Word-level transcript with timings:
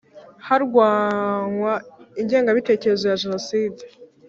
Harwanywa 0.47 1.73
ingengabitekerezo 2.21 3.03
ya 3.07 3.19
Jenoside 3.23 3.81